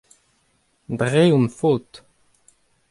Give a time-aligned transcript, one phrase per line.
[0.99, 1.89] dre hon faot.